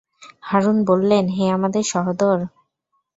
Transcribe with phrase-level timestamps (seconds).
[0.41, 2.39] হারূন বললেন, হে আমার সহোদর!